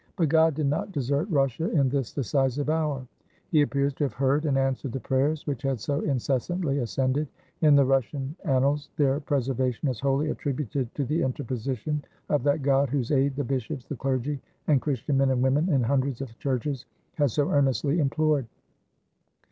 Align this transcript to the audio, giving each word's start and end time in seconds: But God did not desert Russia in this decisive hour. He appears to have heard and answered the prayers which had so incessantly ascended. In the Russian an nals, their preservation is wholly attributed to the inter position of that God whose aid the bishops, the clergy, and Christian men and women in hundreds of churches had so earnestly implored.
But 0.15 0.29
God 0.29 0.55
did 0.55 0.65
not 0.65 0.91
desert 0.91 1.27
Russia 1.29 1.69
in 1.69 1.87
this 1.87 2.11
decisive 2.11 2.71
hour. 2.71 3.05
He 3.51 3.61
appears 3.61 3.93
to 3.93 4.03
have 4.05 4.15
heard 4.15 4.45
and 4.47 4.57
answered 4.57 4.93
the 4.93 4.99
prayers 4.99 5.45
which 5.45 5.61
had 5.61 5.79
so 5.79 5.99
incessantly 5.99 6.79
ascended. 6.79 7.27
In 7.61 7.75
the 7.75 7.85
Russian 7.85 8.35
an 8.43 8.63
nals, 8.63 8.89
their 8.97 9.19
preservation 9.19 9.87
is 9.89 9.99
wholly 9.99 10.31
attributed 10.31 10.91
to 10.95 11.05
the 11.05 11.21
inter 11.21 11.43
position 11.43 12.03
of 12.29 12.41
that 12.45 12.63
God 12.63 12.89
whose 12.89 13.11
aid 13.11 13.35
the 13.35 13.43
bishops, 13.43 13.85
the 13.85 13.95
clergy, 13.95 14.41
and 14.65 14.81
Christian 14.81 15.17
men 15.17 15.29
and 15.29 15.43
women 15.43 15.71
in 15.71 15.83
hundreds 15.83 16.19
of 16.19 16.35
churches 16.39 16.87
had 17.19 17.29
so 17.29 17.51
earnestly 17.51 17.99
implored. 17.99 18.47